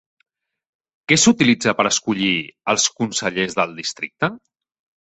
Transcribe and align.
Què 1.11 1.17
s'utilitza 1.25 1.75
per 1.81 1.87
escollir 1.91 2.33
els 2.75 2.89
consellers 2.99 3.57
de 3.63 3.71
districte? 3.85 4.35